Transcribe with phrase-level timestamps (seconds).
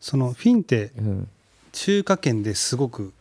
[0.00, 1.28] そのフィンってうん、
[1.72, 3.12] 中華圏ですごく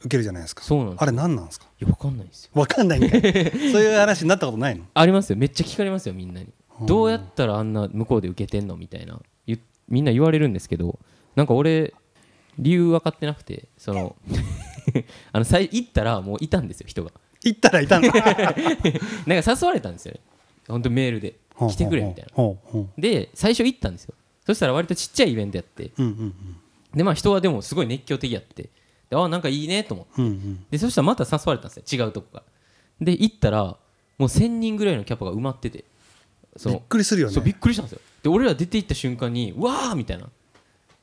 [0.00, 0.62] 受けるじゃないですか。
[0.64, 1.66] そうなんですあれ何なんですか？
[1.80, 2.50] いやわかんないんですよ。
[2.54, 4.84] わかんないんかい そういう話になったことないの？
[4.94, 5.36] ありますよ。
[5.36, 6.48] めっちゃ聞かれますよみんなに。
[6.80, 6.86] うん。
[6.86, 8.76] どうやったらあんな向こうで受けてんの？
[8.76, 9.20] みたいな。
[9.46, 9.58] 言
[9.88, 10.98] みんな言われるんですけど
[11.36, 11.92] なんか俺
[12.58, 14.16] 理由分かってなくてその
[15.32, 17.10] あの最行ったらもういたんですよ人が。
[17.44, 18.08] 行ったらいたんだ。
[18.14, 20.20] なんか誘われたんですよね。
[20.68, 21.36] 本当メールで。
[21.68, 22.54] 来てくれみたいな。
[22.98, 24.14] で最初行ったんですよ
[24.46, 25.84] そしたら割とちっちゃいイベントやって。
[25.84, 26.34] ううんうん。
[26.94, 28.68] でまあ人はでもすごい熱狂的やって。
[29.10, 30.22] であなんかいいねと思って。
[30.22, 30.64] うんうん。
[30.70, 32.06] でそしたらまた誘われたんですよ。
[32.06, 32.42] 違うとこが
[33.00, 33.78] で行ったらも
[34.18, 35.84] う1000人ぐらいのキャパが埋まってて。
[36.56, 37.34] そびっのくりするよね。
[37.34, 38.00] そうびっくりしたんですよ。
[38.22, 40.28] で俺ら出て行った瞬間に「わー!」みたいな。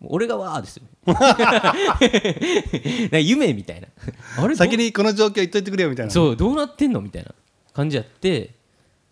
[0.01, 0.83] 俺がわーですよ。
[3.19, 3.87] 夢みたいな。
[4.37, 6.11] あれど先にこの状況言っといてくれよみたいな。
[6.11, 7.33] そうどうなってんのみたいな
[7.73, 8.51] 感じやって。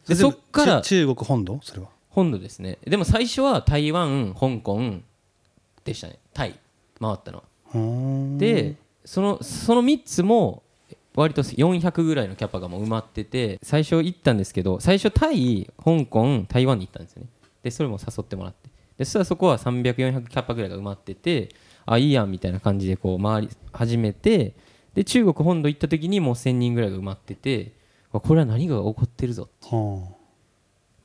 [0.07, 1.59] でそっから中中国本土？
[1.63, 2.79] それは本土ですね。
[2.83, 4.81] でも最初は台湾香港
[5.85, 6.17] でしたね。
[6.33, 6.59] タイ。
[6.99, 8.37] 回ったのは。
[8.39, 10.63] でそのその3つも
[11.13, 17.29] 割と400ぐらいのキャパがもう埋まってて最初行ったんですけど最初タイ香港台湾に行ったんですよね。
[17.61, 18.71] でそれも誘ってもらって。
[18.97, 21.49] でそしたらそこは300400キャパぐらいが埋まってて
[21.85, 24.55] あいいやんみたいな感じでこう回り始めて
[24.95, 27.73] で中国本土行った時にもう1000人ぐらいが埋まってて
[28.11, 30.16] わこれは何かが起こってるぞは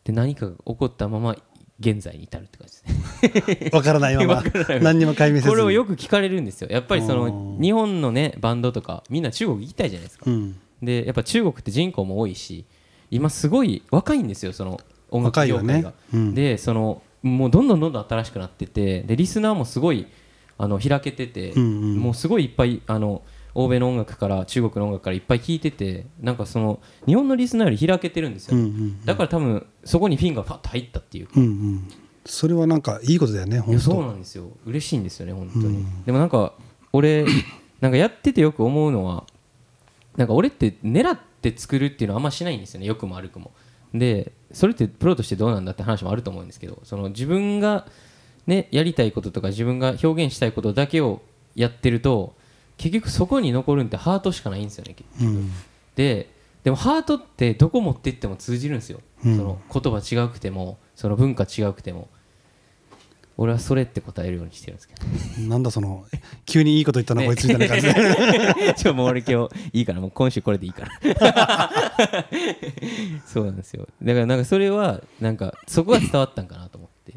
[0.04, 1.36] で何かが起こったまま
[1.80, 3.70] 現在に至るって感じですね。
[3.72, 4.42] あわからないまま。
[4.80, 6.68] 何にも解明せずこれをよく聞かれるんですよ。
[6.70, 10.30] やっぱりそのうん日本のねバンドとかみんな中国行きたいじゃないですか。
[10.30, 10.56] うん。
[10.82, 12.66] でやっぱ中国って人口も多いし
[13.10, 14.80] 今すごい若いんですよその
[15.10, 16.34] 音楽業界が、うん。
[16.34, 20.06] でそのもうどんどんどんどん新しくなっててでリスナーもすごい
[20.58, 21.96] あの開けてて、うんうん。
[21.96, 23.22] もうすごいいっぱいあの
[23.54, 31.32] 欧米の音楽から中国の音楽からいっぱい聴いててなんかその日本のリスナーより開けてるんですよ、うんうんだから多分そこにフィンがパッと入ったっていうか。
[31.36, 31.88] うんうん。
[32.24, 33.72] それはなんかいいことだよねい本当。
[33.72, 34.50] やそうなんですよ。
[34.64, 36.04] 嬉しいんですよね本当に、うん。
[36.04, 36.54] でもなんか
[36.92, 37.24] 俺
[37.80, 39.24] なんかやっててよく思うのは
[40.16, 43.50] なんか俺って狙って作るっていうのはあんましないんですよね良くも悪くも。
[43.92, 47.86] でそれってプロとしてどうなんだって話もあると思うんですけどその自分が
[48.46, 51.22] ねやりたいこととか自分が表現したいことだけを
[51.54, 52.34] やってると
[52.82, 55.52] 結局そこに残るんってハートしかないんですよね結局うん。
[55.94, 56.28] で
[56.64, 59.36] でもハートってどこ持ってっても通じるんですよ、うん。
[59.36, 62.08] その言葉違くてもその文化違くても。
[63.38, 66.04] 俺はそれって答えるようにしてるんですけどなんだその
[66.44, 67.28] 急にいいこと言ったなね。
[67.28, 68.74] こいつみたいな感じで。
[68.76, 71.70] ちょもう俺今日いいからもう今週これでいいから。
[73.26, 73.88] そうなんですよ。
[74.02, 77.14] だからなんかそれはなんかそこが伝わったんかなと思って。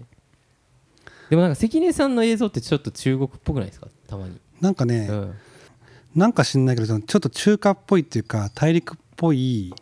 [1.29, 3.87] でもなんか関根さんの映像ってちょっと中国っぽくないですか？
[4.07, 5.33] たまに、なんかねうん、
[6.15, 9.73] なんか知んないけどちょっと中華っぽいっていうか大陸っぽい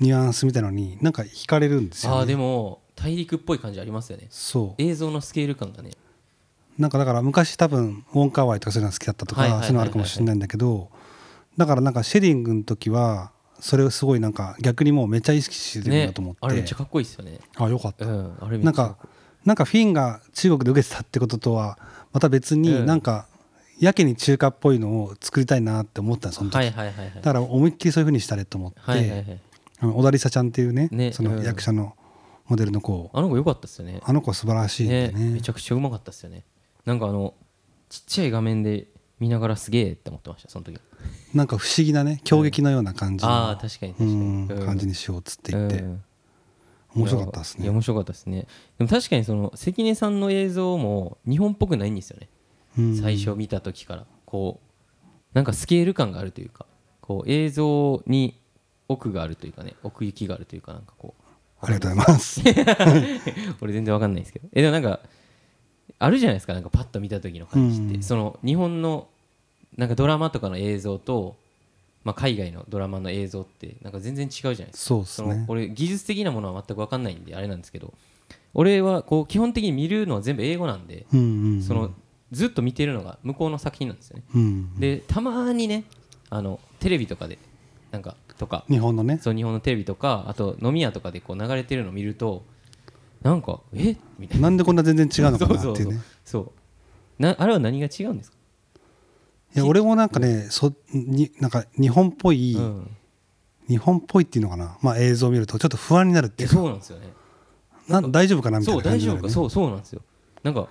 [0.00, 4.26] ニュアンスみたいなのになんか惹かれるんですよ、ね、ああでも大陸っぽい感じありますよね。
[4.30, 5.90] そ映像のスケール感がね。
[6.78, 10.88] うなんかだから昔多分ウォンカーワイとかそういうの好きだったとかそういうのあるかもしれないんだけど
[11.56, 17.38] だからなんかシェディングの時はそれをすごいなんか逆にもうめっちゃ意識してるんねだと思って、あれめっちゃかっこいいですよね。
[17.56, 18.06] あよかった。
[18.06, 18.96] うんなんか
[19.44, 21.78] なんかフィンが中国で受けてたってこととは
[22.12, 22.62] また別うん。
[22.62, 23.26] になんか
[23.84, 27.14] やけに中華っぽいのを作りたいなって思ったのその時、はいはいはいはい。
[27.16, 29.40] だから思いっきりそういうふうにしたれと思って、はいはいはい
[29.80, 31.44] あの小田理沙ちゃんっていうねそのねうん。
[31.44, 31.96] 役者の
[32.46, 34.00] モデルの子、あの子良かったっすよね。
[34.04, 35.18] あの子素晴らしいんでね。
[35.18, 36.44] ねめちゃくちゃうまかったっすよね。
[36.84, 37.34] なんかあの
[37.88, 38.86] ちっちゃい画面で
[39.18, 40.78] 見ながらすげえって思ってましたその時。
[41.34, 44.46] なんか不思議なね狂撃のような感じの、ああ確かに確かうん。
[44.46, 44.66] にうん。
[44.66, 46.04] 感じにしようっつって言って、うん。
[46.94, 48.46] 面白かったですね、いや面白かったですね。
[48.78, 52.28] でも確かにその関根さんの映像も日本っぽくないんですよね。
[52.28, 52.31] うん
[53.00, 56.66] 最初見た時からこうなんかスケール感があるというか
[57.00, 58.38] こう映像に
[58.88, 61.22] 奥があるというかね奥行きがあるというかなんかこう
[61.64, 62.40] ありがとうございます。
[63.60, 64.48] 俺全然わかんないですけど。
[64.52, 65.00] えでもなんか
[65.98, 68.02] あるじゃないですかなんかパッと見た時の感じって、うん。
[68.02, 69.06] その日本の
[69.76, 71.36] なんかドラマとかの映像と、
[72.02, 74.76] まあ、海外のドラマの映像ってなんか全然違うじゃないですか。
[74.76, 75.44] そうですね。
[75.46, 77.94] 俺技術的なものは全く分かんないんであれなんですけど
[78.54, 81.16] 俺はこう基本的に見るのは全部英語なんで、そ
[81.74, 81.92] の
[82.32, 85.84] ずっと見てるのが向こうの作品なんですよね、うんでたまにね
[86.30, 87.38] あのテレビとかで
[87.92, 89.18] なんかとか日本のね。
[89.22, 92.42] そう日本のテレビとかあと飲み屋とかでこう流れてるのを見ると
[93.20, 93.96] なんかえ？
[94.18, 94.48] みたいな。
[94.48, 95.92] なんでこんな全然違うのかなってそうそうそういう。
[95.92, 97.22] ねそう。
[97.22, 98.36] なあれは何が違うんですか、
[99.54, 102.90] いや俺もなんかねそになんか日本っぽい、うん、
[103.68, 106.54] 日本っぽいっていうのかな、まあ、映像を見るとちょっと不安になるっていうか。
[106.56, 107.12] そうなんですよね。
[107.88, 109.50] な大丈夫かなみたいそうな感じになるね大丈夫か。
[109.50, 110.00] そうそうなんですよ。
[110.42, 110.66] なんか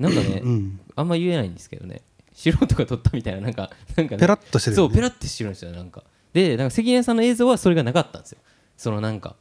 [0.00, 2.00] なんかね、うん、あんま言えないんですけどね。
[2.32, 4.88] 素人が撮ったみたいななんかなんか、ね、ペラッとしてるよね。
[4.88, 6.02] そうペラッてしてるんですよなんか。
[6.32, 8.38] でなんか関根さんの映像はそれがなかったんですよ。
[8.78, 9.36] そのなんか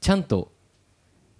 [0.00, 0.50] ちゃんと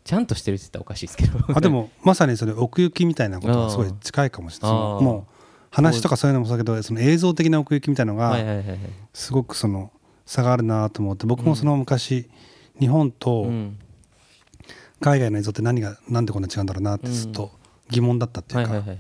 [0.04, 1.38] ちゃんとしてるって言ったらおかしいですけど。
[1.54, 4.76] あでもまさにそれ奥行きみたいなことがすごい近いかもしれない。
[4.76, 5.34] もう
[5.70, 8.36] 話とかそういうのもそうだけどその映像的な奥行きみたいなのが
[9.14, 9.90] すごくその
[10.26, 12.28] 差があるなと思って僕もその昔
[12.78, 13.78] 日本とうん。
[15.00, 17.52] 海外の映像って何がなんでこんな違うんだろうなってずっと
[17.90, 18.98] 疑問だったっていいうはいはいはい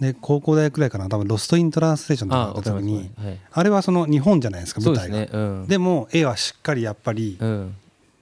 [0.00, 1.08] で高校大学くらいかな。
[1.08, 5.16] 多分「ロスト・イン・トランスレーション」とかあだった時にわかりますはいあれはその日本じゃないですか舞台が。
[5.16, 5.66] ねうん。
[5.68, 7.74] でも絵はしっかりやっぱりうん。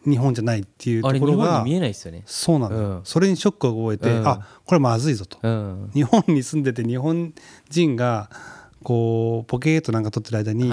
[0.07, 2.23] 日本じゃないっていうところが見えないですよね。
[2.25, 3.01] そうなのよ、うん。
[3.05, 4.27] それにショックを覚えて、うん。
[4.27, 5.91] あこれまずいぞと、うん。
[5.93, 7.35] 日本に住んでて日本
[7.69, 8.31] 人が
[8.83, 10.71] こうポケーっとなんか撮ってる間に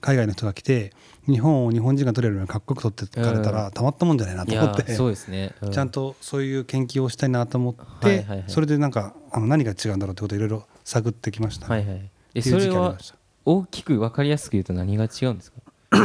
[0.00, 0.92] 海外の人が来て
[1.28, 5.54] 日本を日本人が撮れるようにかっこよく撮ってかれたらたまったもんじゃないないと思やって、そうですね。
[5.60, 12.10] うちゃんとそういう研究をしたいなと思って、それでなんかあの何が違うんだろうってことをいろいろ探ってきました、はいはい。
[12.34, 12.96] えそれは
[13.44, 15.58] 大きく分かりやすく言うと何が違うんですか？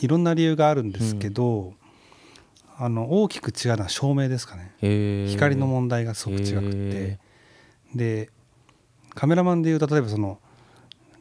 [0.00, 1.72] いろんな理由があるんですけど、
[2.76, 5.26] あの大きく違うのは照明ですかね。
[5.28, 7.18] 光の問題がすごく違くて。
[7.94, 8.30] で
[9.14, 10.38] カメラマンでいうと例えばその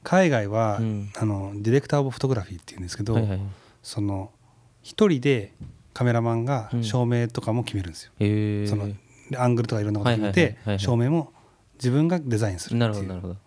[0.05, 1.11] 海外は、うん。
[1.17, 3.39] あのディレクター・オブ・フォトグラフィーっていうんですけど、はいはい。
[3.83, 4.31] その
[4.81, 5.53] 一人で
[5.93, 6.83] カメラマンがうん。
[6.83, 8.67] 照明とかも決めるんですよ、へー。
[8.69, 8.95] そので
[9.37, 11.33] アングルとかいろんなこと決めて照明も
[11.73, 13.07] 自分がデザインするなっていう。
[13.07, 13.39] るほどなるほど。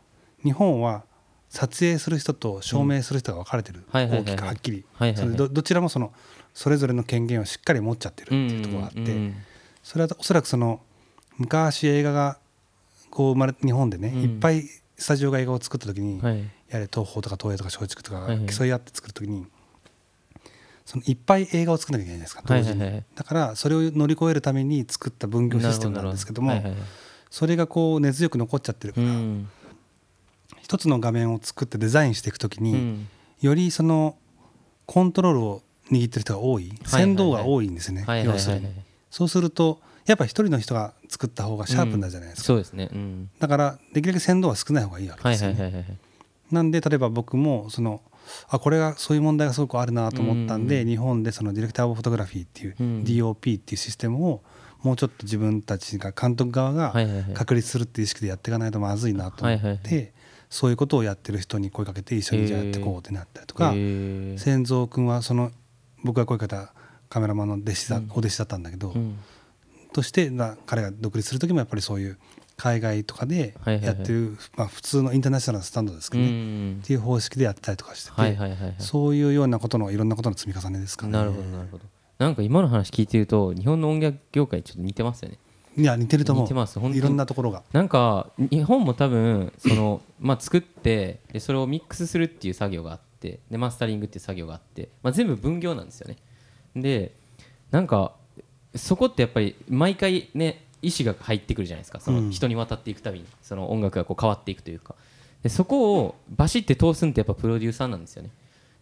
[0.43, 1.05] 日本は
[1.49, 4.35] 撮影する人と照明する人が分かれてる、はいはいはいはい。
[4.35, 6.13] 大きくはっきり、それどどちらもその
[6.53, 9.35] それぞれの権限をしっかり持っちゃってるっていうところがあって、うんうん。
[9.83, 10.81] それはおそらくその
[11.37, 12.39] 昔映画が
[13.11, 14.23] こう生まれ日本でね、うん。
[14.23, 14.65] いっぱい
[14.99, 16.39] スタジオが映画を作った時に、はい。
[16.69, 19.47] やれ東宝とか東映とか松竹とか競い合って作る時に、
[20.85, 22.93] そのいっぱい映画を作らなきゃいけないじゃないですか同時に、はいはい。
[22.95, 26.91] はいだからそれを乗り越えるために作った分業システムなんですけどもなるほどなるほ
[27.31, 29.49] それがこう根強く残っちゃってるから、うん。
[30.63, 33.09] 一つの画面を作ってデザインしていく時に、うん。
[33.41, 34.17] よりその
[34.87, 38.37] コントロールを握ってる人が多い先導が多いんですね、はいはいはい。
[38.37, 38.69] 要するに。
[39.11, 42.89] そうするとやっぱ一人の人が作った方がシャープになるじゃないですか、そうですね。
[42.93, 43.31] うん。
[43.39, 45.99] だからできるだけ先導は少ない方がいいわけはいですよね、はいはいはい
[46.51, 48.01] なんで例えば僕もその
[48.49, 54.43] あこれがそういう問題がすごくあるなと思ったんで、日本でそのディレクター・オブ・フォトグラフィーっていう、うん DOP っていうシステムを
[54.83, 56.95] もうちょっと自分たちが監督側が
[57.35, 60.13] 確立するっていう意識でやっていかないとまずいなと思って、
[60.51, 64.87] そういうことをやってる人に声かけて一緒にじゃあやっていこうってなったりとか、へー。
[64.89, 65.51] 君はその
[66.05, 66.73] 僕が声かけた
[67.09, 68.11] カメラマンの弟子だ、うん。
[68.11, 69.19] お弟子だったんだけど、うん
[69.93, 72.19] としてな彼が独立する時もやっぱりそういう
[72.59, 78.75] 海外とかでやってる、まあ、普通のインターナショナルなスタンドですけどね、うんっていう方式でやったりとかしてて、はいはいはいはい。
[78.79, 81.13] そういうようなことのいろんなことの積み重ねですかね。
[81.13, 81.85] なるほどなるほど。
[82.19, 85.39] なんか今の話聞いてると日本の音楽業界ちょっと似てますよね。
[85.77, 86.45] いや似てると思う。
[86.45, 86.81] 似てます。
[86.81, 87.63] いろんなところが。
[87.73, 96.17] なんか日本も多分そのまあ作ってでそれをミックスするっていう作業があってでマスタリングっていう作業があって、まあ、全部分業なんですよね。
[96.75, 97.15] で
[97.71, 98.17] なんか
[98.79, 102.01] そこってやっぱり毎回ね意思が入ってくるじゃないですか。
[102.01, 103.27] その人に渡っていくたびに。
[103.43, 104.95] その音楽がこう変わっていくというか。
[105.43, 108.31] でそこをバシって通すんってやっぱプロデューサーなんですよね。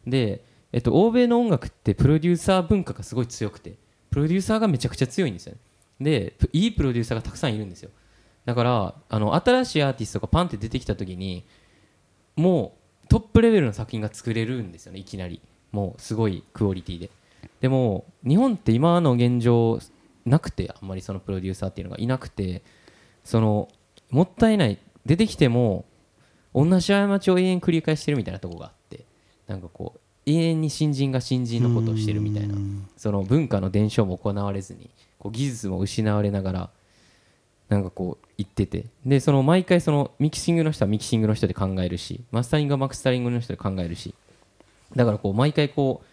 [0.07, 3.75] で、えっと、欧米の音楽ってプロデューサー文化がすごい強くて
[4.11, 5.59] プロデューサーがめちゃくちゃ強いんですよね。
[6.01, 7.91] でプいいプロデューサーがたくさんいるんですよ。
[8.45, 11.45] だからあの新しいアーティストがパンって出てきた時に
[12.37, 15.41] もうトップレベルの作品が作れるんですよねいきなり。
[15.73, 17.11] もうすごいクオリティで
[17.61, 19.79] でも日本って今の現状
[20.25, 22.62] なくてあんまりそのプロデューサーっていうのがいなくて
[23.25, 23.69] その
[24.11, 24.79] もったいない。
[25.05, 25.85] 出てきても
[26.53, 29.04] 同じ過ちを永遠繰り返してるみたいなとこがあって
[29.47, 32.88] なんかこう永遠に新人が新人のことをしてるみたいなうん。
[32.97, 36.71] その文化の伝承も行われずにこう技術も失われながら
[37.69, 38.87] なんかこう言ってて。
[39.04, 44.12] でその毎回そのミキシングの人はミキシングの人で考えるしマスタリングはマスタリングの人で考えるし。
[44.97, 46.07] だからこう毎回こう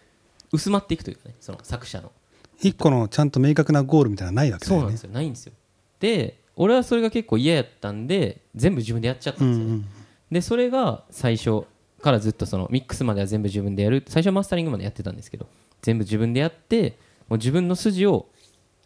[0.54, 2.12] 薄まっていくというかねその作者の。
[2.60, 5.10] 一個のちゃんと明確なゴールみたいなのないわけだそうなんですよ。
[5.10, 5.52] ないんですよ。
[5.98, 9.86] で俺はそれが結構嫌やったんで全部自分でやっちゃったんですよね、うん。
[10.30, 11.64] でそれが最初
[12.00, 14.04] からずっとそのミックスまでは全部自分でやる。
[14.06, 15.48] 最初はマスタリングまでやってたんですけど
[15.82, 16.96] 全部自分でやって
[17.28, 18.28] もう自分の筋を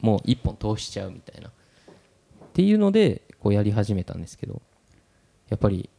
[0.00, 1.48] もう一本通しちゃうみたいな。
[1.48, 1.52] っ
[2.54, 4.62] ていうのでこうやり始めたんですけど
[5.48, 5.90] やっぱり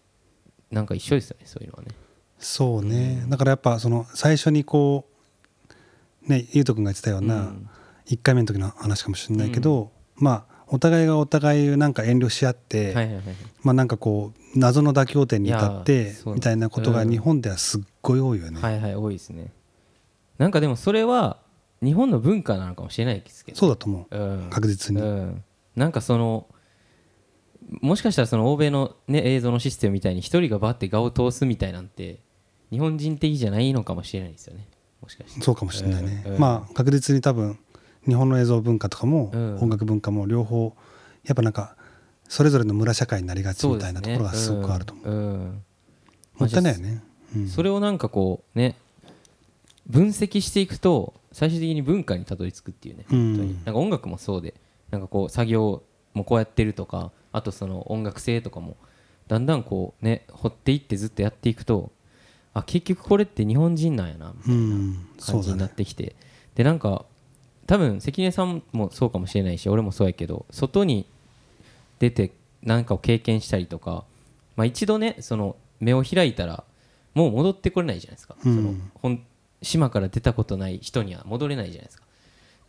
[0.72, 1.90] なんか一緒ですよねそういうのはね。
[2.38, 5.14] そうね、だからやっぱその最初にこう
[6.28, 7.70] ねゆうとくんが言ってたよううなん。
[8.08, 13.24] 1回目の時の話かもしれないけど、まあお互いがお互いなんか遠慮し合って、はいはいはい
[13.64, 19.52] まあなんかこう謎の妥協点に至ってみたいなことがうん日本ではすっごい多いよね、はいはい多いですね。
[20.38, 21.38] なんかでもそれは
[21.84, 23.58] 日本の文化なのかもしれないですけど。
[23.58, 24.18] そうだと思う。
[24.18, 24.50] うん。
[24.50, 25.44] 確実に、うん、
[25.76, 26.48] なんかその
[27.82, 32.20] もしかしたらその欧米の、ね、映像のシステムみたいに一人がバッて画を通すみたいなんて
[32.72, 34.68] 日本人的じゃないのかもしれないですよね
[35.02, 35.42] もしかして。
[35.42, 37.58] そうかもしれないね、うんうんまあ確実に多分
[38.08, 39.58] 日本の映像文化とかも、うん。
[39.60, 40.74] 音楽文化も両方
[41.26, 41.76] やっぱなんか
[42.28, 45.10] それぞれの村社会になりがちみたいなところがすごくあると思う。
[45.10, 45.18] うん。
[45.18, 45.64] うん。
[46.38, 47.04] もったいないよね、
[47.36, 47.48] うん。
[47.48, 48.78] それをなんかこうね
[49.88, 53.06] 分析していくと最終的に文化にたどり着くっていうね。
[53.12, 53.36] うん。
[53.36, 53.54] 本当に。
[53.66, 54.54] なんか音楽もそうで
[54.92, 58.78] なんかこう作業もこうやってるとかあとその音楽性とかも
[59.28, 61.92] だんだんこうね掘っていってずっとやっていくと
[62.54, 66.16] あ結局これって日本人なんやなみたいな感じになっねてきて、
[66.56, 67.06] でなんか
[67.68, 71.06] 多分関根さんもそうかもしれないし俺もそうやけど外に
[72.00, 72.32] 出て
[72.64, 74.04] 何かを経験したりとか、
[74.56, 76.64] まあ、一度ねその目を開いたら
[77.14, 78.56] もう戻ってこれないじゃないですか、うん。
[78.56, 79.24] そのほん
[79.62, 82.04] 島から出たことない人には戻れないじゃないですか。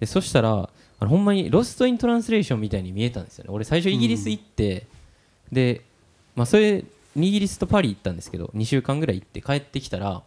[0.00, 3.50] でそしたらあのほんまにロスト・イン・トランスレーションみたいに見えたんですよね。
[3.52, 4.86] 俺最初イギリス行って、
[5.50, 5.82] で、
[6.36, 6.84] まあ、それ
[7.16, 10.22] イギリスとパリ行ったんですけど2週間ぐらい行って帰ってきたら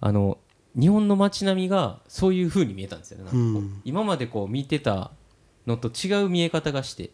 [0.00, 0.38] あの
[0.78, 3.30] 日本の街並みがそういう風に見えたんですよね。
[3.32, 3.80] ううん。
[3.84, 5.10] 今までこう見てた
[5.66, 7.10] のと違う見え方がして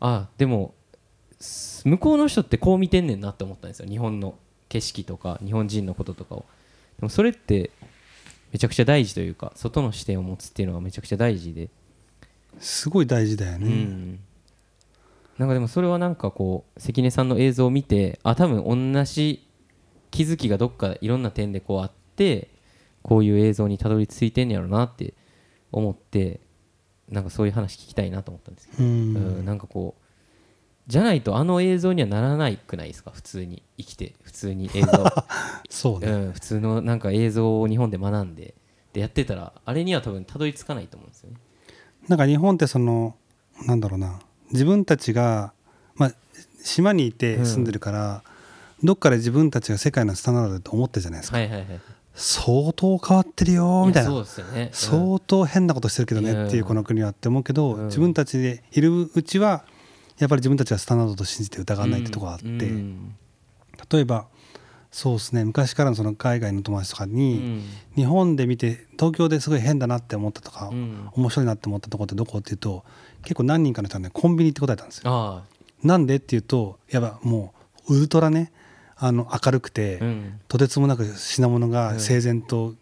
[0.00, 0.74] あでも
[1.38, 3.88] す向こうの人ってこう見てんねんなって思ったんですよ。
[3.88, 4.34] 日本の
[4.68, 6.44] 景色とか日本人のこととかを。
[6.98, 7.70] でもそれって
[8.52, 11.68] めちゃくちゃ大事というか外の視点を持つっていうのがめちゃくちゃ大事で、
[12.58, 14.20] すごい大事だようね、ん、
[15.40, 19.48] なんかでもそれはなんかこう関根さんの映像を見てあ多分同じ
[20.10, 22.50] 気づきがどっかいろんな点でこうあって
[23.00, 25.14] こういう映像にたどり着いてんやろなって
[25.72, 26.40] 思って
[27.08, 28.90] なんかそういう話聞きたいなと思ったんですけど、うん。
[28.90, 30.02] うんなんかこう
[30.86, 33.10] じゃないとあの映像にはならないくないですか？
[33.10, 34.88] 普通に生きて普通に映像、
[35.70, 38.54] そうね、うん、普通のなんか映像を日本で学んで
[38.92, 41.36] でやってたらあれには多分たどり着かないと思うんですよね。
[42.08, 43.14] なんか日本ってその
[43.66, 44.18] なんだろうな
[44.52, 45.52] 自分たちが、
[45.94, 46.12] まあ、
[46.62, 48.22] 島にいて住んでるから、
[48.82, 51.66] どっかで自分たちが世界のスタンダードだと思ってるじゃないですか、はいはいはい。
[52.14, 54.10] 相当変わってるよみたいな。
[54.10, 54.16] ね。
[54.16, 54.68] うん。
[54.72, 57.86] 相当変なことしてるけどねっていうこの国はって思うけど、うん。
[57.86, 59.64] 自分たちでいるうちは
[60.18, 63.14] やっぱり自分たちはスタンダードと信じて疑わないってとこがあって、うん。
[63.90, 64.26] 例えば
[64.90, 65.44] そうですね。
[65.44, 67.62] 昔からのその海外の友達とかうに、ん。
[67.94, 71.08] 日本で見て東京ですごい変だなって思ったとか、うん。
[71.12, 72.84] 面白いなって思ったとこってどこっていうと
[73.22, 75.02] 結構何人かの人はねコンビニって答えたんですよ。
[75.06, 75.44] あ
[75.82, 77.54] なんでっていうとやっぱも
[77.88, 78.52] うウルトラね
[78.96, 80.00] あの明るくて、
[80.48, 82.00] とてつもなく品物がうん。
[82.00, 82.74] 整然と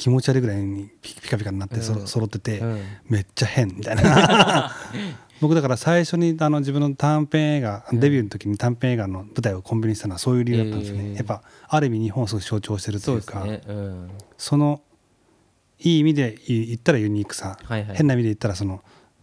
[0.00, 2.82] 気持ち悪いぐらいにピピカピカになってそろうん揃ってて、うん。
[3.10, 4.74] めっちゃ変みたいな。
[5.42, 13.60] 僕だから最初にあの自分の短編映画デビューの時に短編映画の舞台をコンビニにしたのはそういう理由だったんですよね、えーやっぱある意味日本をすごい象徴してるとそいううかね。
[13.68, 14.80] うん、その
[15.78, 17.96] いい意味で言ったらユニークさ、はいはい。
[17.96, 18.82] 変な意味で言ったらその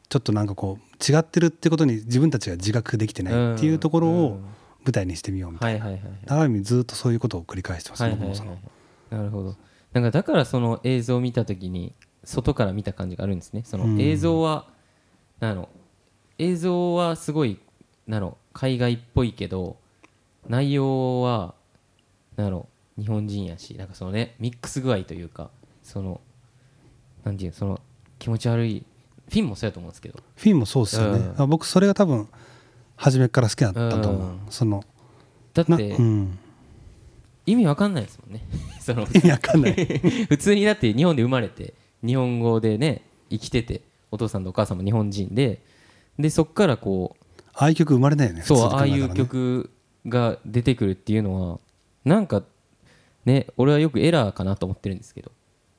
[0.09, 4.45] ちょっとなんかこう違ってるってことに自分たちが自覚できてないっていうところをうん。
[4.85, 5.85] 舞台にしてみようみたいな。
[6.27, 8.37] ある意味ずっとそういうことを繰り返してます、はいはいはい
[9.09, 9.55] なるほど
[9.93, 13.63] なんかだからその映像を見た時に外から見た感じがあるんですね。
[13.65, 13.95] そうん。
[13.95, 14.67] の映像は、
[15.39, 15.69] なんやろ。
[16.39, 17.59] 映像はすごい
[18.07, 19.77] なんやろ海外っぽいけど
[20.47, 21.53] 内容は
[22.35, 22.67] なんやろ
[22.97, 25.49] 日本人やしなんかそのねミックス具合というか
[25.83, 26.21] その
[27.23, 27.81] なんていうのその
[28.17, 28.85] 気持ち悪い
[29.29, 30.19] フィンもそうやと思うんですけど。
[30.37, 32.29] フィンもそうですよね、う僕それが多分
[32.95, 34.39] 初めから好きだったと思う、うん。
[34.49, 34.83] その
[35.53, 36.39] なだってうん
[37.47, 38.41] 意味わかんないですもんね。
[38.79, 39.73] その意味わかんない。
[40.29, 41.73] 普通にだって日本で生まれて
[42.05, 45.61] 日本語でね生きててお父さんとお母さんも日本人で
[46.19, 47.15] でそっからこ
[47.53, 49.71] ああいう曲生まれないよねうそうああいう曲
[50.05, 51.59] が出てくるっていうのは
[52.05, 52.43] なんか
[53.25, 55.31] ね俺はよくエラーかなと思ってるんですけど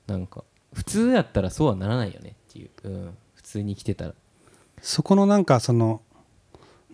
[0.07, 4.15] なんか普通やったらそうはならないよねっていう、うん、普通に生きてたら。
[4.81, 6.03] そこのなんかその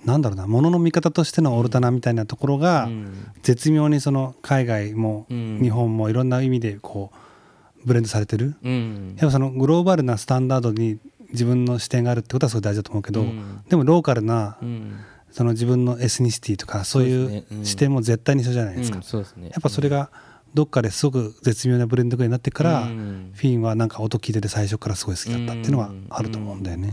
[0.05, 3.13] なんだろうなものの見方としてのオルタナみたいなところが、うん。
[3.43, 5.61] 絶妙にその海外もうん。
[5.63, 9.15] 日本もいろんな意味でこうブレンドされてる、うん。
[9.17, 10.99] やっぱそのグローバルなスタンダードに
[11.31, 13.63] 自分の視点があるってことはすごい大事だと思うけど、うん。
[13.69, 14.93] でもローカルなうん。
[15.31, 20.11] その自分のエスニシティとかそういそう視点も絶対に一緒じゃないですか、やっぱそれが
[20.55, 23.33] どっかですごく絶妙なブレンドになってから、うん。
[23.35, 26.93] フィンはなんか音聞いてて最初からすごい好きだったっていうのはあると思うんだよね。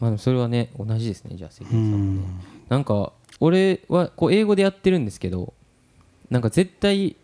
[0.00, 2.26] まあそれはね同じですねじゃあ関う根さんもね。
[2.26, 2.40] ん。
[2.68, 5.54] なんか俺はこう英語でやってるんですけど
[6.30, 7.16] なんか絶対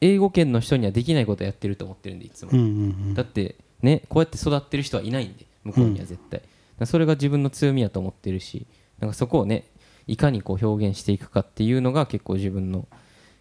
[0.00, 8.66] 英語圏の人にはできないことやってると思ってるんでいつも、うんうんだってねこうやって育ってる人はいないんで向こうには絶対、だからそれが自分の強みやと思ってるし
[8.98, 9.64] なんかそこをね
[10.06, 12.86] いかにこう表現していくかっていうのが結構自分の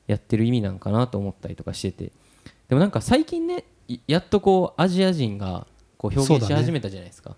[0.08, 2.12] やってる意味なんかなと思ったりとかしてて。
[2.70, 7.36] でもなんか最近ねいやっとこうアジア人がこう表現し始めたじゃないですか、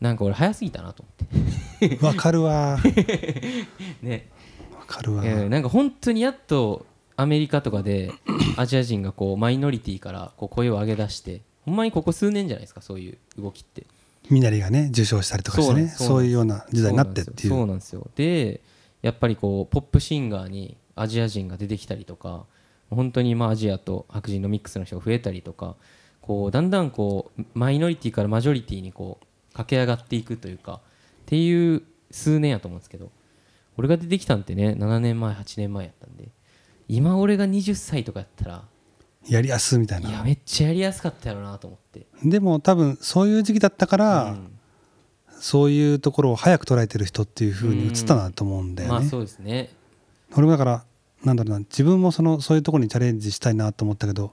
[0.00, 1.96] なんか俺早すぎたなと思って。
[1.96, 2.78] うんわかるわ。
[4.02, 4.28] ね。
[4.78, 6.86] わかるわ、えーなんか本当にやっと
[7.16, 8.12] アメリカとかで
[8.56, 13.86] アジア人がこうマイノリティからこう声を上げ出してほんまにここ数年じゃないですかそういう動きって。
[14.30, 17.48] みなりがね受賞したりとかしてねそういうような時代になってっていう。
[17.50, 18.06] そうなんですよ。
[18.16, 18.60] で
[19.02, 22.46] やっぱりこうポップシンガーにアジア人が出てきたりとか
[22.90, 25.76] 本当にまあアジアと白人のミックスの人が増えたりとか
[26.20, 30.78] こうだんだんこうマイノリティからマジョリティにこう駆け上がっていくというかっ
[31.26, 33.10] ていう数年やと思うんですけど
[33.78, 36.28] 俺が出てきたんってね7年前8年前やったんで
[36.88, 38.64] 今俺が20歳とかやったら
[39.26, 40.10] やりやすみたいな。
[40.10, 42.06] いやめっちゃやりやすかったやろなと思って。
[42.22, 44.50] でも多分そういう時期だったから、うん。
[45.40, 49.70] そういうところを早く捉えてる人っていう風に映ったなと思うんだよね、まあそうですね。
[50.36, 50.84] 俺もだから
[51.22, 54.32] なんだろうな自分もそのそういうところにチャレンジしたいなと思ったけど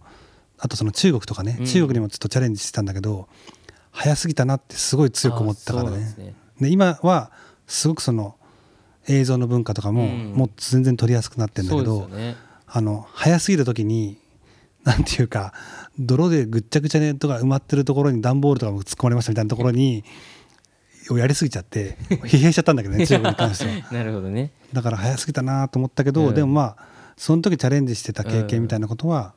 [0.58, 1.66] あとその中国とかね、うん。
[1.66, 3.28] 中国にもちょっとチャレンジしてたんだけど
[3.92, 5.98] 早すぎたなってすごい強く思ったからね。
[5.98, 6.34] ですね。
[6.60, 7.32] で今は
[7.68, 8.36] すごくその
[9.08, 10.34] 映像の文化とかもうん。
[10.34, 12.36] もう全然取りやすくなってるんだけど、ですよね。
[12.68, 14.18] あの早すぎる時に
[14.84, 15.54] なんていうか
[16.00, 20.04] 泥でぐっちゃぐちゃねとか埋まってるところに段ボールとかも突っ込まれましたみたいなところに
[21.10, 23.92] をやりすぎちゃって 疲弊しちゃったんだけどね 中国に関しては。
[23.92, 24.52] なるほどね。
[24.72, 26.34] だから早すぎたなと思ったけど、うん。
[26.34, 26.78] でもまあ
[27.18, 29.34] その時チャレンジしてた経験みたいなことは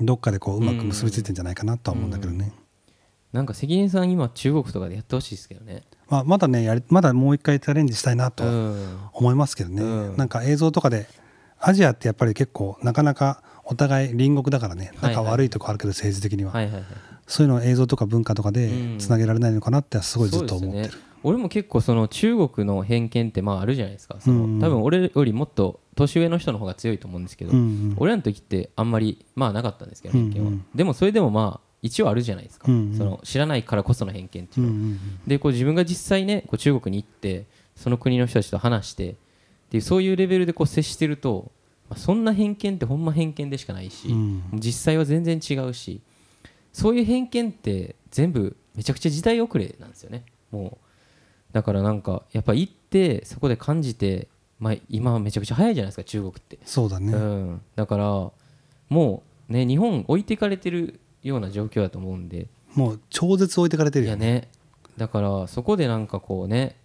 [0.00, 2.52] どっかでこううまく結びついてんじゃないかなとは思うんだけどね、
[3.34, 5.82] なんか関根さん今中国とかでやってほしいですけどね。
[6.08, 8.44] まあ、まだねやりまだもう一回チャレンジしたいなと
[9.12, 10.16] 思いますけどね、うん。
[10.16, 11.08] なんか映像とかで
[11.58, 14.92] アジアってやっぱり結構なかなかお互い隣国だからね。
[15.02, 16.52] 仲悪いとこあるけど政治的には、
[17.26, 18.98] そういうのを映像とか文化とかでうん。
[18.98, 20.78] つなげられないのかなってすごいずっと思ってる。
[20.78, 21.04] そうですよね。
[21.24, 24.18] 俺も結構その中国の偏見ってまああるじゃないですか。
[24.20, 24.60] その、うん。
[24.60, 27.58] 多分俺よりもっと年上の人の方が強いと思うんですけど、うん。
[27.58, 27.94] うん。
[27.96, 30.64] 俺らの時ってあんまりまあなかったんですけど偏見は、うんうん。
[30.72, 32.96] でもそれでもまあ一応あるじゃないですか、うんうん。
[32.96, 34.72] その知らないからこその偏見っていうの。
[34.72, 35.00] は、うんうん。
[35.26, 37.44] でこう自分が実際ねこう中国に行って
[37.76, 39.14] その国の人たちと話してっ
[39.70, 41.52] ていうそういうレベルでこう接してると、
[41.90, 44.42] まあ、そんな偏見ってほんま偏見でしかないし、うん。
[44.54, 46.00] 実際は全然違うし
[46.72, 50.24] そういう偏見って全部めちゃくちゃ時代遅れなんですよね。
[50.50, 58.04] もうだからなんかやっぱ行ってそこで感じて、まあ、今はめちゃくちゃ早いじゃないですか中国って、そうだね、うん、だから
[58.88, 62.46] もうね日本置いていかれてるような状況だと思うんで。
[62.74, 64.26] もう超絶置いてかれてるよね。
[64.26, 64.48] いやね。
[64.96, 66.76] だからそこでなんかこうね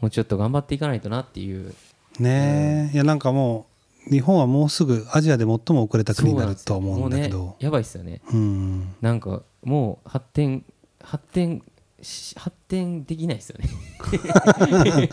[0.00, 1.74] もうちょっと頑張っていかないとなっていう。
[2.18, 2.94] ねえ。
[2.94, 3.66] いやなんかも
[4.06, 8.20] う日本はもうすぐアジアで最も遅れた国になるとは思うんだけどそうなんですよもうねやばいっすよね。
[8.32, 8.94] うん。
[9.00, 10.64] なんかもう発展
[11.02, 11.62] 発展
[12.02, 13.68] し発展できないですよね。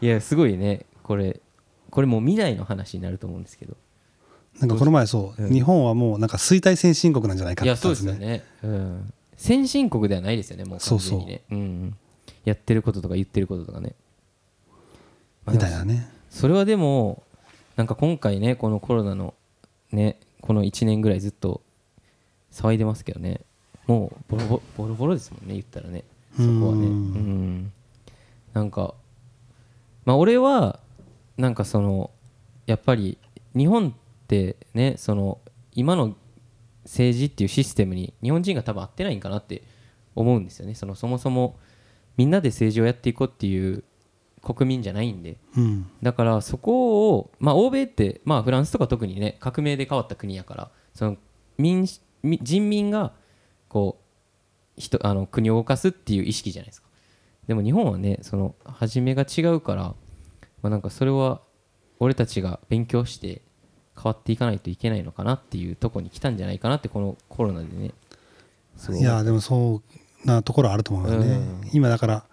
[0.00, 0.86] いやすごいね。
[1.02, 1.40] これ
[1.90, 3.76] これもう未来の話になると思うんですけど
[4.58, 11.40] なんかこの前そう、うん日本はもうなんか衰退先進国なんじゃないかっていやそうですよね、うん、先進国ではないですよねもう完全にね。
[11.50, 11.96] うんうん、
[12.44, 13.94] やってることとか言ってることとかね、
[15.46, 16.10] まあみたいなね。
[16.28, 17.22] それはでも
[17.76, 19.34] なんか今回ねこのコロナの
[19.92, 21.62] ねこの1年ぐらいずっと
[22.52, 23.40] 騒いでますけどね。
[23.86, 26.04] もうボロボロボロボロですもんね言ったらね。
[26.36, 26.86] そこはね。
[26.86, 26.90] うん。
[26.90, 27.72] うん。
[28.52, 28.94] なんか
[30.04, 30.80] まあ俺は
[31.38, 32.10] なんかその
[32.66, 33.16] やっぱり
[33.56, 33.94] 日本
[34.30, 35.40] ってねその
[35.72, 36.14] 今の
[36.84, 39.64] 政治っていうシステムに日本人が多分合ってないんかなって
[40.14, 40.74] 思うんですよね。
[40.74, 41.58] そのそもそも
[42.16, 43.82] みんなで政治をやっていこうっていう
[44.42, 45.36] 国民じゃないんで。
[45.56, 45.90] うん。
[46.02, 51.16] だからそこを、まあ、欧米って、まあ、フランスとか特にね革命で変わった国やからその
[51.58, 51.86] 民
[52.22, 53.12] 人民が
[53.68, 54.00] こ
[54.76, 56.88] う人あの国を動かすっていう意識じゃないですか。
[57.46, 59.96] でも日本はねその初めが違うから、ま
[60.64, 61.42] あ、なんかそれは
[61.98, 63.42] 俺たちが勉強して
[64.02, 67.92] 変わっていかないといけないのかなっていうとこに来たんじゃないかなってこのコロナでね。
[68.98, 69.82] いやでもそ
[70.24, 71.70] うなところあると思うよね、うん。
[71.72, 72.24] 今だから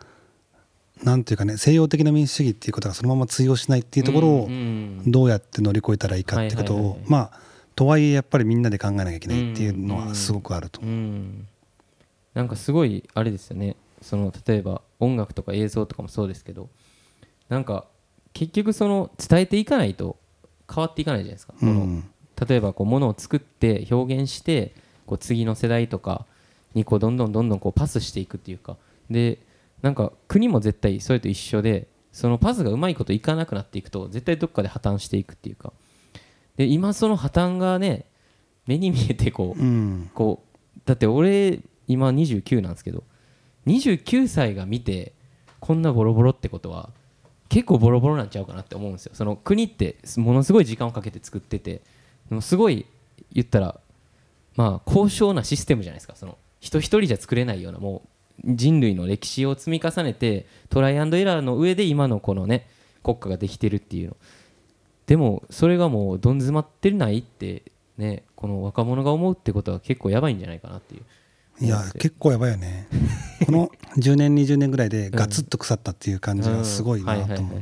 [1.03, 5.11] なんていうかね西洋的な民主主義っていうことがそのまま通用しないっていうところをうんうん。
[5.11, 7.39] どうやって乗り越えたらいいかってことはいはいはいをまあ
[7.75, 10.93] とはいえやっぱりみんなで考えなきゃいけないっていうのはすごくあると思う。
[10.93, 11.47] うん、
[12.33, 13.75] なんかすごいあれですよね。
[14.01, 16.69] その例えば音楽とか映像とかもそうですけど
[17.49, 17.85] なんか
[18.33, 20.17] 結局その伝えていかないと
[20.73, 22.09] 変わっていかないじゃないですか、このうん
[22.47, 24.75] 例えばこうものを作って表現して
[25.07, 26.27] こう次の世代とか
[26.75, 28.77] にこうどんどんどんどんこうパスしていくっていうか。
[29.09, 29.39] で
[29.81, 35.73] なんか国も絶対それと一緒でそのパスがうまいこといかなくなっていくと絶対どっかで破綻していくっていうか。
[36.57, 38.05] で今その破綻がね
[38.67, 40.11] 目に見えてこううん。
[40.13, 40.43] こ
[40.75, 43.03] うだって俺今29なんですけど
[43.65, 45.13] 29歳が見て
[45.59, 46.91] こんなボロボロってことは
[47.49, 49.11] 結構ボロボロなんちゃうかなって思うんですよ。
[49.15, 51.81] その国ってものすごい時間をかけて作ってて
[52.29, 52.85] もすごい
[53.33, 53.79] 言ったら
[54.55, 56.15] まあ高尚なシステムじゃないですか。
[56.15, 58.01] その人一人じゃ作れないようなも
[58.43, 62.67] う人類の歴史を積み重ねてトライアンドエラーの上で今のこのね
[63.03, 64.17] 国家ができてるっていうの。
[65.05, 67.63] でもそれがもうどん詰まってないって
[67.97, 71.03] ねこの若者が思うってことは結構やばいんじゃないかなっていう。
[71.59, 72.87] いや結構やばいよね。
[73.45, 77.55] この10年20年ぐらいでガツッと腐ったっていう感じがすごいなと思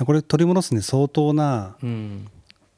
[0.00, 0.04] う。
[0.04, 2.28] これ取り戻すに相当なうん。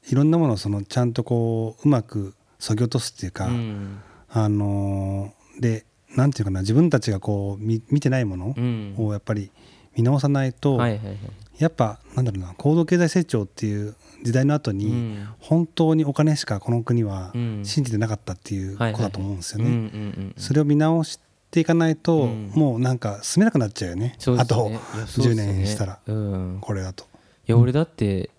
[0.09, 3.99] いろんなものをそのちゃんとこううまくそぎ落とすっていうか、うん。
[4.29, 5.85] あのーで
[6.17, 8.95] なんていうかな自分たちがこう見見てないものうん。
[8.97, 9.53] をやっぱり
[9.97, 11.17] 見直さないと、はいはいはい
[11.61, 15.29] やっぱなんだろうな高度経済成長っていう時代の後に、うん。
[15.39, 17.65] 本当にお金しかこの国はうん。
[17.65, 20.33] 信じてなかったっていうことだと思うんですよね。
[20.37, 21.21] それを見直し
[21.51, 22.51] ていかないと、うん。
[22.55, 24.17] もうなんか住めなくなっちゃうよね。
[24.19, 24.39] ね。
[24.39, 25.53] あといやそう10ですね。
[25.53, 25.99] 年したら。
[26.07, 26.59] うん。
[26.63, 27.05] これだと。
[27.47, 28.31] いや俺だって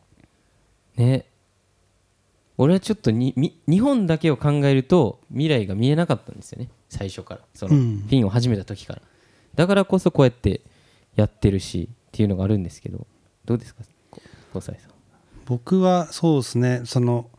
[0.96, 1.26] ね
[2.58, 6.70] 俺はちょっとにみ日本だけを考えると未来が見えなかったんですよね。
[6.90, 7.42] 最初から。
[7.54, 7.98] その、うん。
[8.00, 9.02] フィンを始めた時から。
[9.54, 10.62] だからこそこうやって
[11.16, 13.08] やってるしっていうのがあるんですけど
[13.46, 13.84] どうですか？
[14.12, 14.22] こ
[14.62, 14.92] 小西さん。
[15.46, 16.82] 僕はそうですね。
[16.86, 17.30] その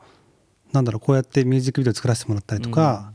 [0.73, 3.13] なんだろうこうやってミュージックビデオ作らせてもらったりとか、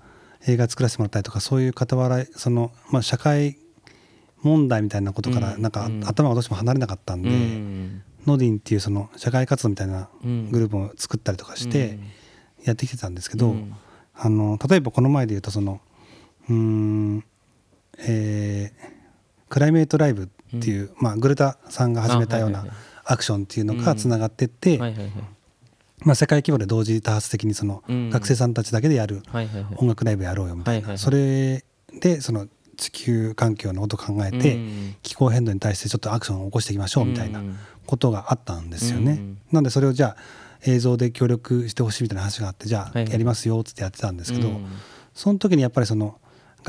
[0.48, 3.58] 映画作らせてもらったりとかそういう傍らその、まあ、社会
[4.42, 5.62] 問題みたいなことからうん。
[5.62, 6.04] なんか、うん。
[6.08, 8.04] 頭がどうしても離れなかったんで、うん。
[8.26, 10.52] ノディンっていうその社会活動みたいなうん。
[10.52, 12.00] グループを作ったりとかして
[12.64, 13.74] やってきてたんですけど、うん。
[14.14, 15.82] あの例えばこの前で言うとその
[16.50, 17.24] うーん
[18.00, 18.98] えー
[19.50, 22.66] クライメートライブっていう、まあ、グレタさんが始めたような
[23.04, 24.78] アクションっていうのがつながってって、
[26.00, 28.10] まあ、世界規模で同時多発的にそのうん。
[28.10, 29.24] 学生さんたちだけでやる
[29.78, 31.64] 音楽ライブやろうよみたいな、それ
[32.00, 34.96] でその地球環境のことを考えて、うん。
[35.02, 37.58] 気候変動に対してちょっとアクションを起こしていきましょうみたいなうん。
[37.86, 39.12] ことがあったんですよね。
[39.14, 39.38] うん。
[39.52, 40.18] なんでそれをじゃあ
[40.66, 44.66] 映像で協力してほしいみたいな話があってじゃあやりますよっつってやってたんですけど、うん
[45.18, 46.20] その時にやっぱりその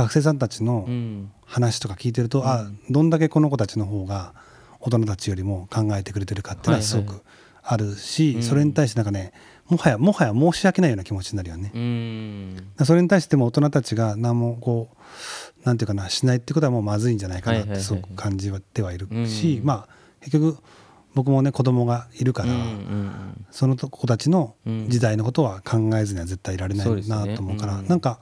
[0.04, 1.30] 学生さんたちのうん。
[1.44, 2.46] 話とか聞いてると、うん。
[2.46, 4.34] あどんだけこの子たちの方が
[4.80, 7.08] 大人たちよりも考えてくれてるかっていうのはすごはい。
[7.08, 7.24] はいく
[7.70, 8.42] あるし、うん。
[8.42, 9.32] それに対してなんかね
[9.68, 11.70] もはやもはや申し訳ないような気持ちになるよね。
[12.84, 14.88] それに対しても大人たちが何もこ
[15.62, 19.66] うなんていうかなしないってことはもうまずいんじゃないかなっはいはいはいてすごく感じてはいるし、うん。
[19.66, 19.88] まあ
[20.20, 20.58] 結局
[21.14, 22.52] 僕もね子供がいるから、
[23.50, 24.88] その子たちのうん。
[24.88, 27.88] 時代のことは考えずには絶対いられないなと思うから、うん。
[27.88, 28.20] なんか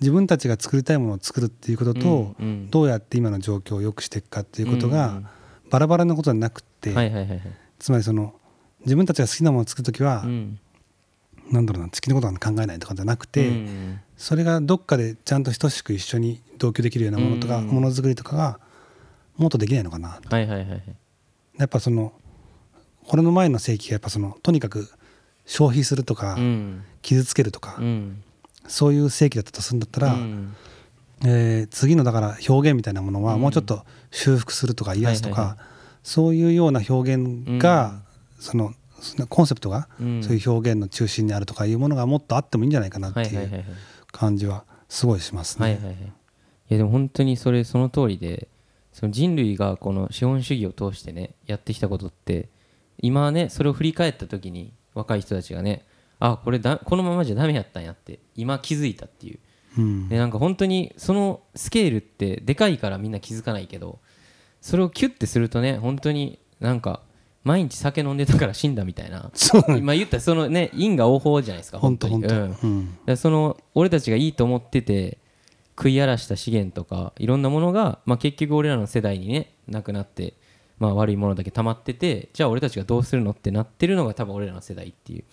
[0.00, 2.70] 自分たちが作りたいものを作るっていうことと、うんうん。
[2.70, 5.26] どうやって今の状況を良くしていくかっていうことがうん
[5.70, 7.42] バラバラなことじゃなくて、はいはいはいはい。
[7.78, 8.34] つまりその
[8.80, 10.60] 自分たちが好きなものを作る時は、うん。
[11.50, 14.00] なんだろうな月のことは考えないとかじゃなくて、うん。
[14.16, 17.66] それがどっかでちゃんと等しく一緒に同居できるようなものとか、うん。
[17.68, 18.60] ものづくりとかが
[19.36, 20.20] もっとできないのかな。
[20.24, 20.82] はいはいはいはい。
[21.58, 22.12] やっぱその
[23.06, 24.88] これの前の世紀がやっぱそのとにかく
[25.46, 26.82] 消費するとか、うん。
[27.02, 28.22] 傷つけるとか、うん
[28.66, 30.56] そういう世紀だったとするんだったら、うん。
[31.24, 33.40] えー次のだから表現みたいなものはうん。
[33.40, 35.58] もうちょっと修復するとか癒すとか、はいはい
[36.04, 38.02] そういうような表現が、
[38.38, 38.74] その
[39.30, 40.22] コンセプトが、うん。
[40.22, 43.64] そういう表現の中心にあるとかいうものがもっとあってもいいんじゃないかなっていう
[44.12, 45.64] 感じはすごいしますね。
[45.64, 45.94] はいはいはい。
[45.94, 46.06] い
[46.68, 48.48] やでも本当にそれその通りで
[48.92, 52.48] その人類がこの資本主義を通してねやってきたことって
[52.98, 55.84] 今ねそれを振り返った時に若い人たちがね
[56.20, 59.38] あこれだこのままじゃダメやったんやって今気づいたっていう。
[59.78, 60.08] うん。
[60.08, 63.98] でなんか本当にそのスケールってでかいからみんな気づかないけど
[64.60, 67.02] それをキュッてするとね本当になんか
[67.42, 69.30] 毎日酒飲んでたから死んだみたいな。
[69.76, 72.24] 今言ったらそのね因果応報じゃないですか本当に。
[72.24, 73.16] うん。
[73.16, 75.18] その俺たちがいいと思ってて
[75.76, 80.34] 食い荒らした資源とかいろんなものが、まあ、結局俺らの世代にねなくなって、
[80.78, 85.24] まあ、悪いものだけ溜まっててじゃあ俺たちがどうするのってなってるのが多分俺らの世代っていう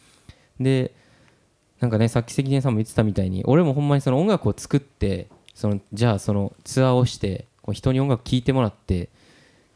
[0.63, 0.93] で
[1.80, 9.10] なんかねさっき関根さんも言ってたみたいに俺もほんまにその音楽を作ってそのじゃあそのツアーをしてこう人に音楽聴いてもらって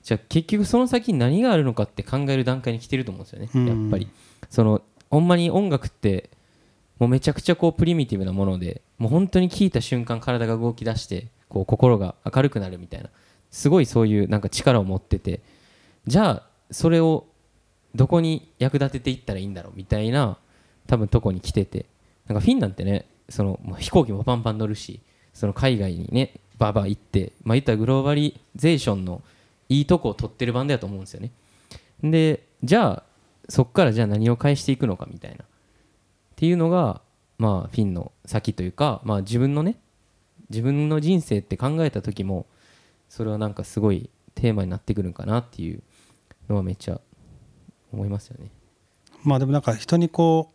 [0.04, 3.50] じゃあ結局その先に何があるのかって考える段階に来てると思うんですよね。
[3.56, 3.84] うん。
[3.84, 4.08] やっぱり。
[4.52, 6.30] そのほんまに音楽って
[7.00, 13.10] もうめちゃくちゃこうプリミティブなものでもう本当に聴いた瞬間体が動き出してこう心が明るくなるみたいな。
[13.50, 15.42] すごいそういうなんか力を持ってて。
[16.06, 17.26] じゃあそれを
[17.96, 20.38] どこに役立てていったらいいんだろうみたいな
[20.88, 21.86] 多分とこに来てて。
[22.28, 25.00] なんかフィンなんてねその、飛行機もパンパン乗るし
[25.34, 29.22] その海外にねバーバー行ってまあ言ったらグローバリゼーションの
[29.68, 31.32] いいとこを取ってるバンドやと思うんですよね。
[32.04, 33.04] でじゃあ
[33.50, 35.44] そっからじゃあ何を返していくのかみたいな。
[35.44, 35.48] っ
[36.36, 37.02] ていうのが
[37.38, 39.78] まあフィンの先というかまあ自分のね
[40.50, 42.46] 自分の人生って考えた時も
[43.10, 45.82] それはなんかすごいテーマになってくるんかなっていう
[46.50, 47.00] のはめっちゃ
[47.92, 48.50] 思いますよね。
[49.24, 50.55] まあでもなんか人にこう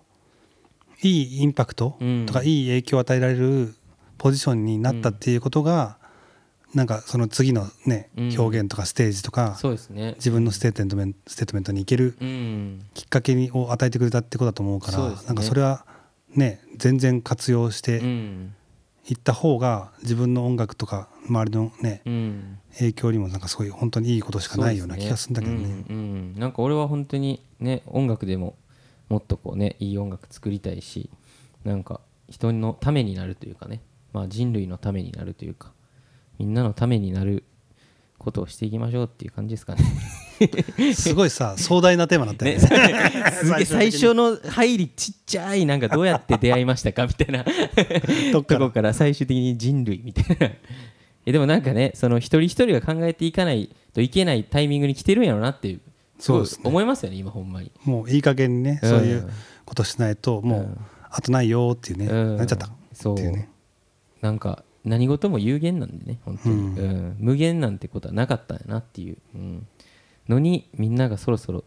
[1.03, 1.09] い
[1.39, 2.27] いインパクトうん。
[2.27, 3.75] とかいい影響を与えられる
[4.19, 5.99] ポジションになったっていうことが、
[6.75, 8.37] なんかその次のね、うん。
[8.41, 10.15] 表現とかステージとかそうですね。
[10.17, 12.87] 自分のステートメントステートメントに行けるうん。
[12.95, 15.85] きっかけにを与えてくれたってことだと思うからそうなんかそれは
[16.37, 18.55] ね全然活用してん。
[19.09, 22.59] いった方が自分の音楽とか周りのねうん。
[22.79, 25.59] 影響にもなんかすごい本当にいいことしかないような気がするんだけどね。
[25.59, 26.01] そうですうんう
[26.37, 26.39] ん。
[26.39, 28.55] なんか俺は本当にね音楽でも
[29.11, 31.11] もっとこうねいい音楽作りたいし
[31.65, 33.83] なんか人のためになるというかね
[34.15, 35.73] まあ人類のためになるというか
[36.39, 37.45] みんなのためになる
[38.21, 39.83] ことをしていきましょうっていう感じですかね。
[40.95, 43.59] すごいさ壮大なテーマになったよね。
[43.59, 43.65] ね。
[43.65, 47.07] 最初の入りちっちゃいなんかどうやって出会いましたか？
[47.07, 47.45] みたいな。
[48.33, 50.51] とこから最終的に人類みたいな。
[51.27, 55.81] えでもなんかねその一人一人が考えていかないといけないタイミングに来てるんやろなっていう
[56.21, 56.63] そうですね。
[56.65, 57.73] 思いますよね今ほんまに。
[57.85, 59.29] もういい加減にね、そういう
[59.65, 60.79] ことしないともう、うん
[61.11, 62.37] あとないよっていうね、うん。
[62.37, 63.51] なっちゃったっていうね。
[64.21, 66.79] なんか何事も有限なんでね本当に、うん。
[66.79, 67.17] うん。
[67.19, 69.67] 無限なんてことはなかったんやなっていう、うん。
[70.29, 71.65] のにみんながそろそろ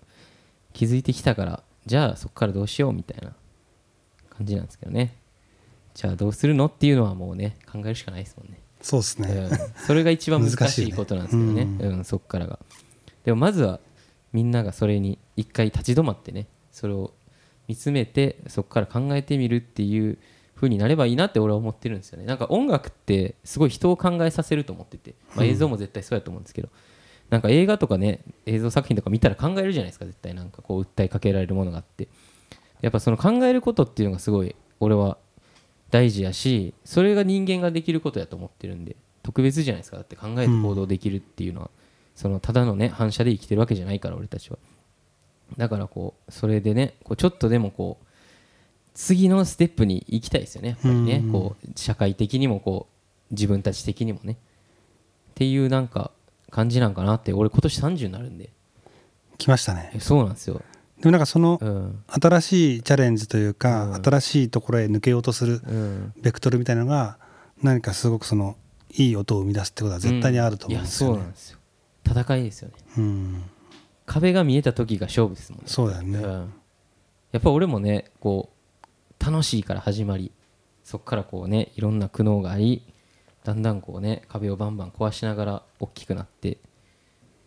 [0.72, 3.34] 気づいてきたからじゃあそこからどうしようみたいな
[4.30, 5.18] 感じなんですけどね。
[5.94, 8.60] じゃあどうするのっていうのはもうね考えるしかないですもんね。
[8.82, 9.86] そうですね、うん。
[9.86, 11.64] それが一番難 難しいことなんですけどね。
[11.64, 12.60] ううんそっからが。
[13.26, 13.82] でもまずは
[14.34, 17.14] みんながそれに一回立ち止まってねそれを
[17.68, 20.18] 見つめてそこから考えてみるっていう
[20.56, 22.26] 風になればいいなって俺は思ってるんですよね。
[22.26, 26.70] なんか音楽ってすごい人を考えさせると思ってて、まあ、映像も絶対そうやと思うんですけど、
[27.30, 30.34] なんか映画とかね映像作品とか見たら考えるじゃないですか絶対。
[30.34, 32.08] なんかこう訴えかけられるものがあって。
[32.82, 35.18] やっぱその考えることっていうのがすごい俺は
[35.90, 39.98] 大事やしそれが人間ができることやと思ってるんで特別じゃないですか。
[39.98, 41.70] だって考えて行動できるっていうのは、
[42.16, 44.58] そのただのね反射で生きてるわけじゃないから俺たちは。
[45.58, 48.06] だからこうそれでねこうちょっとでもこう
[48.94, 52.88] 次のステップに行きたいですよねやっぱりね、うんこう社会的にもこ
[53.32, 54.34] う自分たち的にもね。
[54.34, 54.36] っ
[55.36, 56.12] ていうなんか
[56.52, 58.50] 感じなんかなって俺今年30になるんで。
[59.40, 59.92] 来ましたね。
[59.96, 60.62] えそうなんですよ、
[61.00, 62.04] でもなんかそのうん。
[62.08, 64.04] 新しいチャレンジというか、うん。
[64.04, 67.18] 新しいところへ抜けようとするうん、ベクトルみたいなのが
[67.64, 68.56] 何かすごくその
[68.92, 71.16] いい音を生み出すってことは絶対にあると思うんですよね。
[71.16, 71.32] いやそうなん。
[71.32, 71.58] ですよ
[72.06, 72.76] 戦いですよね。
[72.98, 73.44] うん。
[74.06, 75.66] 壁が見えた時が勝負ですもんね。
[75.68, 76.20] そうだよね。
[76.20, 76.54] ん。
[77.32, 80.32] やっぱ俺もねこう楽しいから始まり
[80.84, 82.84] そこからこうねいろんな苦悩があり
[83.44, 86.60] だんだんこうね壁をバンバン壊しながら大きくなって、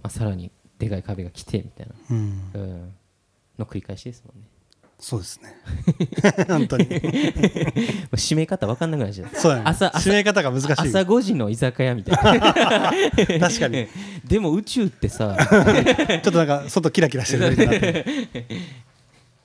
[0.03, 2.51] まあ、さらにでかい壁が来てみたいな、うん。
[2.55, 2.95] うん、
[3.59, 4.49] の繰り返しですもんね
[4.99, 5.55] そうですね。
[6.49, 6.87] 本当に。
[6.87, 9.29] 締め方分かんなくなっちゃう。
[9.35, 9.63] そうだね。
[9.67, 10.73] 朝朝締め方が難しい。
[10.73, 12.51] 朝5時の居酒屋みたいな。
[13.41, 13.89] 確かに。
[14.25, 18.05] でも宇宙ってさちょっとなんか外キラキラしてるみたい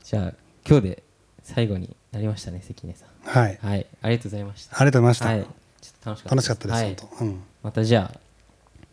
[0.04, 0.34] じゃあ
[0.68, 1.04] 今日で
[1.44, 3.10] 最後になりましたね関根さん。
[3.24, 3.60] はい。
[3.62, 3.86] はい。
[4.02, 4.78] ありがとうございました。
[4.78, 5.46] ありがとうございました、はい、
[5.82, 6.96] ちょっと楽しかった楽しかったです、はい。
[6.96, 8.20] 本当、うん、またじゃあ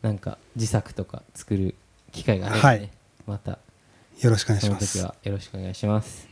[0.02, 1.76] なんか自作とか作る
[2.10, 2.90] 機会があればね、はい。
[3.28, 3.60] また。
[4.20, 6.27] よろしくお願いその時しますはよろしくお願いします